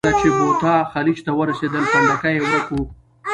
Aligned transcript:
کله 0.03 0.13
چې 0.21 0.29
بوتا 0.37 0.75
خلیج 0.93 1.17
ته 1.25 1.31
ورسېدل، 1.39 1.83
پنډکی 1.91 2.31
یې 2.35 2.41
ورک 2.45 2.67
و. 2.73 2.77